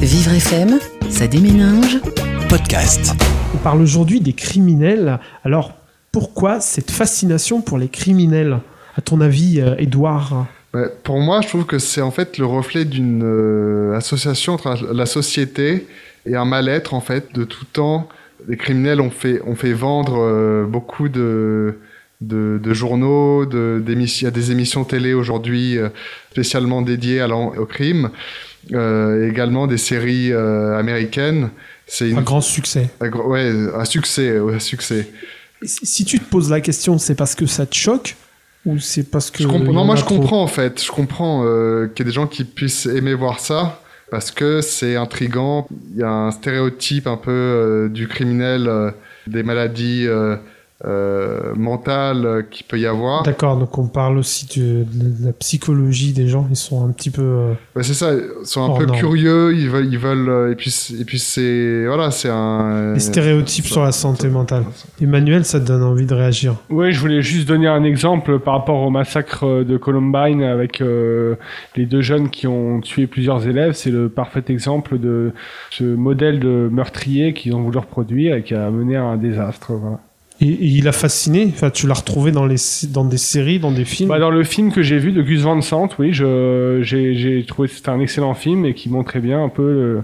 [0.00, 0.78] Vivre FM,
[1.10, 1.98] ça déménage.
[2.48, 3.12] Podcast.
[3.54, 5.18] On parle aujourd'hui des criminels.
[5.44, 5.74] Alors,
[6.10, 8.60] pourquoi cette fascination pour les criminels
[8.96, 12.46] À ton avis, euh, Edouard Ouais, Pour moi, je trouve que c'est en fait le
[12.46, 15.86] reflet d'une euh, association entre la société
[16.24, 18.08] et un mal-être en fait de tout temps.
[18.48, 21.76] Les criminels ont fait, ont fait vendre euh, beaucoup de,
[22.20, 25.88] de, de journaux, de, il y a des émissions télé aujourd'hui euh,
[26.30, 28.10] spécialement dédiées à au crime,
[28.72, 31.50] euh, également des séries euh, américaines.
[31.86, 32.90] C'est une, Un grand succès.
[33.00, 35.10] un ouais, un succès, ouais, un succès.
[35.62, 38.16] Si tu te poses la question, c'est parce que ça te choque
[38.64, 40.16] ou c'est parce que Je non, moi je trop?
[40.16, 40.82] comprends en fait.
[40.82, 44.60] Je comprends euh, qu'il y ait des gens qui puissent aimer voir ça parce que
[44.60, 45.66] c'est intrigant.
[45.92, 48.70] Il y a un stéréotype un peu du criminel,
[49.26, 50.06] des maladies
[50.84, 53.22] euh, euh, mentales euh, qu'il peut y avoir.
[53.22, 56.46] D'accord, donc on parle aussi de, de la psychologie des gens.
[56.50, 57.22] Ils sont un petit peu.
[57.22, 58.12] euh, Ouais, c'est ça.
[58.14, 58.98] Ils sont un peu norme.
[58.98, 59.54] curieux.
[59.54, 60.28] Ils veulent, ils veulent.
[60.28, 62.94] euh, et puis, c'est- et puis c'est voilà, c'est un.
[62.94, 64.64] des stéréotypes ça- sur la santé mentale.
[65.00, 66.56] Emmanuel, ça te donne envie de réagir?
[66.70, 71.34] Oui, je voulais juste donner un exemple par rapport au massacre de Columbine avec euh,
[71.76, 73.72] les deux jeunes qui ont tué plusieurs élèves.
[73.74, 75.32] C'est le parfait exemple de
[75.70, 79.72] ce modèle de meurtrier qu'ils ont voulu reproduire et qui a mené à un désastre.
[79.72, 80.00] Voilà.
[80.40, 81.46] Et, et il a fasciné.
[81.52, 82.56] Enfin, tu l'as retrouvé dans les
[82.88, 84.08] dans des séries, dans des films.
[84.08, 87.68] Bah, dans le film que j'ai vu de Gus Van Sant, oui, j'ai, j'ai trouvé
[87.68, 90.02] que c'était un excellent film et qui montrait bien un peu le,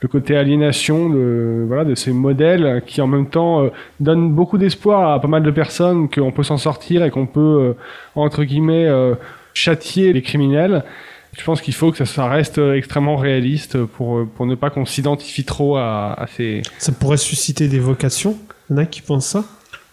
[0.00, 3.68] le côté aliénation de, voilà, de ces modèles qui en même temps euh,
[4.00, 7.40] donnent beaucoup d'espoir à pas mal de personnes qu'on peut s'en sortir et qu'on peut,
[7.40, 7.72] euh,
[8.14, 9.14] entre guillemets, euh,
[9.54, 10.84] châtier les criminels.
[11.38, 14.70] Je pense qu'il faut que ça, ça reste extrêmement réaliste pour, euh, pour ne pas
[14.70, 16.62] qu'on s'identifie trop à, à ces...
[16.78, 18.36] Ça pourrait susciter des vocations.
[18.68, 19.44] Il y en a qui pensent ça.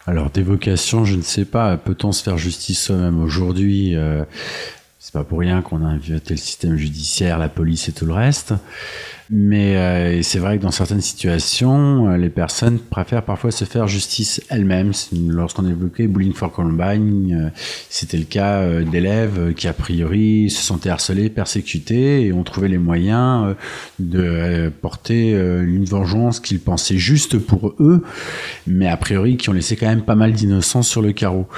[0.06, 1.78] Alors, des vocations, je ne sais pas.
[1.78, 4.26] Peut-on se faire justice soi-même aujourd'hui euh,
[5.06, 8.14] C'est pas pour rien qu'on a inventé le système judiciaire, la police et tout le
[8.14, 8.54] reste.
[9.30, 13.90] Mais euh, c'est vrai que dans certaines situations, euh, les personnes préfèrent parfois se faire
[13.90, 14.94] justice elles-mêmes.
[15.28, 17.50] Lorsqu'on évoquait Bullying for Columbine, euh,
[17.90, 22.70] c'était le cas euh, d'élèves qui, a priori, se sentaient harcelés, persécutés, et ont trouvé
[22.70, 23.56] les moyens
[24.00, 28.06] de porter une vengeance qu'ils pensaient juste pour eux,
[28.68, 31.50] mais a priori qui ont laissé quand même pas mal d'innocents sur le carreau.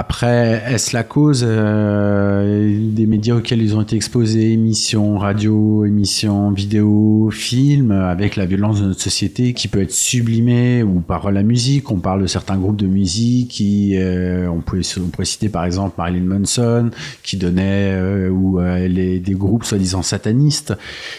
[0.00, 6.52] Après, est-ce la cause euh, des médias auxquels ils ont été exposés, émissions radio, émissions
[6.52, 11.42] vidéo, films, avec la violence de notre société qui peut être sublimée ou par la
[11.42, 11.90] musique?
[11.90, 15.96] On parle de certains groupes de musique qui, euh, on, on pourrait citer par exemple
[15.98, 16.90] Marilyn Manson,
[17.24, 20.74] qui donnait, euh, ou euh, les, des groupes soi-disant satanistes,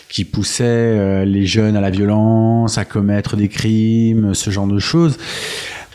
[0.08, 4.80] qui poussaient euh, les jeunes à la violence, à commettre des crimes, ce genre de
[4.80, 5.18] choses.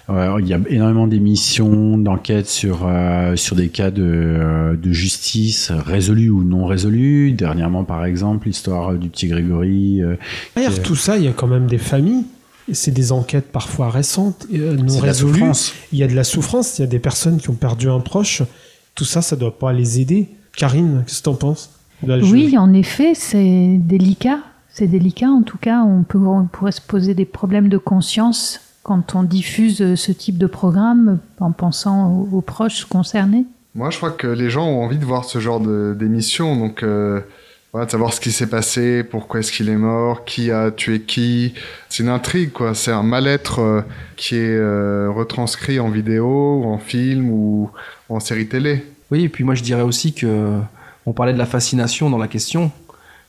[0.08, 5.70] Il y a énormément d'émissions, d'enquêtes sur euh, sur des cas de, euh, de justice
[5.72, 7.32] résolus ou non résolus.
[7.32, 10.02] Dernièrement, par exemple, l'histoire du petit Grégory.
[10.02, 10.16] euh,
[10.54, 12.24] Derrière qui- tout ça, il y a quand même des familles.
[12.72, 15.32] C'est des enquêtes parfois récentes, euh, non résolues.
[15.92, 16.78] Il y a de la souffrance.
[16.78, 18.42] Il y a des personnes qui ont perdu un proche.
[18.94, 20.28] Tout ça, ça doit pas les aider.
[20.56, 21.70] Karine, qu'est-ce que t'en penses
[22.06, 24.38] Là, je- Oui, en effet, c'est délicat.
[24.70, 25.28] C'est délicat.
[25.28, 29.24] En tout cas, on, peut, on pourrait se poser des problèmes de conscience quand on
[29.24, 33.44] diffuse ce type de programme en pensant aux, aux proches concernés.
[33.74, 36.84] Moi, je crois que les gens ont envie de voir ce genre de- d'émission, donc
[36.84, 37.20] euh,
[37.72, 41.00] voilà, de savoir ce qui s'est passé, pourquoi est-ce qu'il est mort, qui a tué
[41.00, 41.54] qui.
[41.88, 42.74] C'est une intrigue, quoi.
[42.74, 43.80] C'est un mal-être euh,
[44.16, 47.70] qui est euh, retranscrit en vidéo, ou en film ou
[48.08, 48.86] en série télé.
[49.10, 50.60] Oui, et puis moi je dirais aussi que
[51.06, 52.70] on parlait de la fascination dans la question,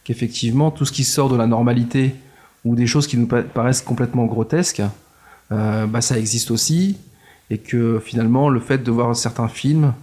[0.03, 2.13] qu'effectivement tout ce qui sort de la normalité
[2.65, 4.81] ou des choses qui nous pa- paraissent complètement grotesques,
[5.51, 6.97] bah, ça existe aussi,
[7.49, 9.93] et que finalement le fait de voir certains films,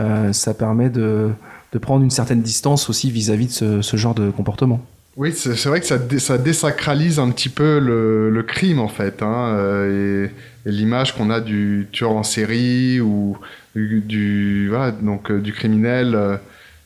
[0.00, 1.30] euh, ça permet de,
[1.72, 4.80] de prendre une certaine distance aussi vis-à-vis de ce, ce genre de comportement.
[5.18, 8.88] Oui, c'est vrai que ça, dé- ça désacralise un petit peu le, le crime, en
[8.88, 10.26] fait, hein, euh,
[10.64, 13.36] et, et l'image qu'on a du tueur en série ou
[13.76, 16.14] du, du- voilà, donc, euh, du criminel.
[16.14, 16.36] euh,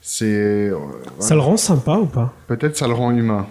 [0.01, 0.25] c'est
[0.69, 0.75] euh,
[1.19, 2.33] Ça le rend sympa ou pas?
[2.47, 3.47] Peut-être ça le rend humain.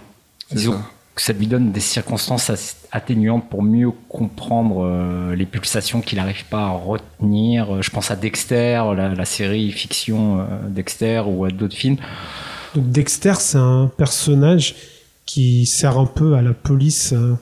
[0.48, 0.90] C'est Disons ça.
[1.16, 2.50] Que ça lui donne des circonstances
[2.92, 7.76] atténuantes pour mieux comprendre euh, les pulsations qu'il n'arrive pas à retenir.
[7.76, 11.96] Euh, Je pense à Dexter, la, la série fiction euh, Dexter ou à d'autres films.
[12.74, 14.74] Donc Dexter, c'est un personnage
[15.24, 17.34] qui sert un peu à la police euh,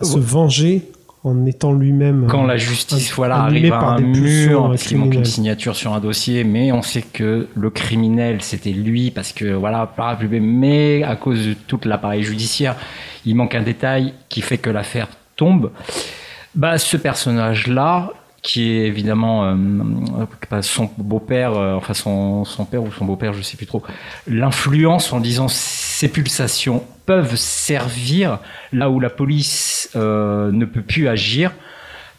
[0.00, 0.88] à se venger
[1.24, 2.26] en étant lui-même.
[2.28, 5.24] Quand euh, la justice voilà, arrive à par un mur, euh, parce qu'il manque une
[5.24, 9.86] signature sur un dossier, mais on sait que le criminel, c'était lui, parce que voilà,
[9.86, 12.76] par mais à cause de tout l'appareil judiciaire,
[13.24, 15.70] il manque un détail qui fait que l'affaire tombe.
[16.54, 18.12] Bah, ce personnage-là,
[18.42, 19.56] qui est évidemment euh,
[20.52, 23.82] euh, son beau-père, euh, enfin son, son père ou son beau-père, je sais plus trop,
[24.26, 28.38] l'influence en disant ces pulsations peuvent servir
[28.72, 31.52] là où la police euh, ne peut plus agir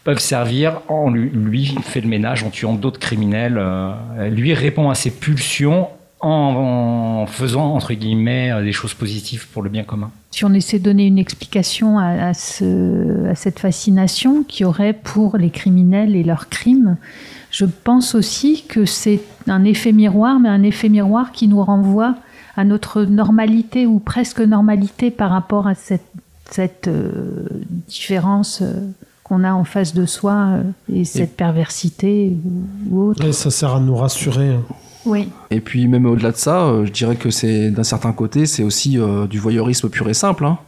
[0.04, 4.90] peuvent servir en lui, lui fait le ménage en tuant d'autres criminels euh, lui répond
[4.90, 5.88] à ses pulsions
[6.20, 10.10] en, faisant entre guillemets euh, des choses positives pour le bien commun.
[10.30, 15.36] Si on essaie de donner une explication à, à cette fascination qu'il y aurait pour
[15.36, 16.96] les criminels et leurs crimes,
[17.50, 22.14] je pense aussi que c'est un effet miroir, mais un effet miroir qui nous renvoie
[22.56, 26.04] à notre normalité ou presque normalité par rapport à cette,
[26.50, 27.46] cette euh,
[27.88, 28.72] différence euh,
[29.24, 33.24] qu'on a en face de soi euh, et cette perversité ou, ou autre.
[33.24, 34.48] Et ça sert à nous rassurer.
[34.48, 34.62] hein.
[35.06, 35.28] Oui.
[35.50, 38.62] Et puis même au-delà de ça, euh, je dirais que c'est d'un certain côté, c'est
[38.62, 40.44] aussi euh, du voyeurisme pur et simple.
[40.44, 40.58] hein.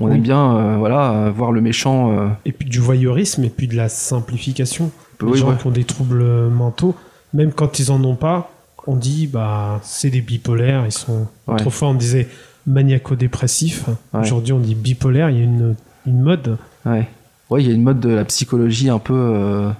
[0.00, 0.14] On Oui.
[0.16, 2.12] aime bien, euh, voilà, euh, voir le méchant.
[2.18, 4.90] euh, Et puis du voyeurisme et puis de la simplification.
[5.20, 5.56] Les oui, gens ouais.
[5.60, 6.94] qui ont des troubles mentaux,
[7.34, 8.50] même quand ils en ont pas,
[8.86, 10.84] on dit bah c'est des bipolaires.
[10.86, 11.54] Ils sont Ouais.
[11.54, 12.28] autrefois on disait
[12.68, 13.86] maniaco-dépressif.
[14.12, 14.20] Ouais.
[14.20, 15.30] Aujourd'hui on dit bipolaire.
[15.30, 15.74] Il y a une,
[16.06, 17.08] une mode Ouais.
[17.50, 19.74] Ouais, il y a une mode de la psychologie un peu, euh, de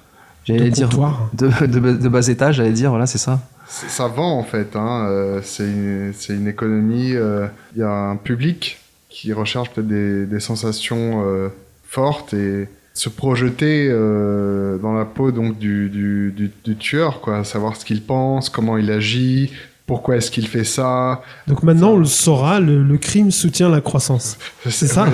[0.44, 0.88] j'allais dire,
[1.34, 3.40] de, de, bas- de bas étage, j'allais dire, voilà, c'est ça.
[3.66, 4.74] Ça vend en fait.
[4.76, 5.06] Hein.
[5.08, 7.12] euh, c'est une, c'est une économie.
[7.14, 7.46] euh,
[7.76, 8.78] Il y a un public
[9.10, 11.48] qui recherche peut-être des, des sensations euh,
[11.84, 17.44] fortes et se projeter euh, dans la peau donc du, du, du, du tueur, quoi.
[17.44, 19.52] Savoir ce qu'il pense, comment il agit,
[19.88, 21.22] pourquoi est-ce qu'il fait ça?
[21.48, 22.60] Donc maintenant on le saura.
[22.60, 24.36] Le, le crime soutient la croissance.
[24.68, 25.06] C'est ça?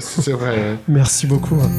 [0.00, 0.50] C'est- vrai.
[0.56, 0.76] ouais.
[0.88, 1.56] Merci beaucoup.
[1.62, 1.70] hein.